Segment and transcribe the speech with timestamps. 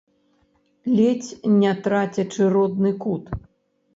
[0.95, 1.27] Ледзь
[1.63, 3.23] не трацячы родны кут.